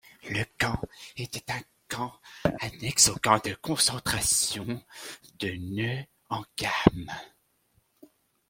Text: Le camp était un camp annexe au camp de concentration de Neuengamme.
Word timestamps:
Le 0.31 0.43
camp 0.57 0.81
était 1.15 1.51
un 1.51 1.61
camp 1.87 2.11
annexe 2.59 3.09
au 3.09 3.15
camp 3.17 3.39
de 3.45 3.53
concentration 3.53 4.83
de 5.37 5.49
Neuengamme. 5.49 7.11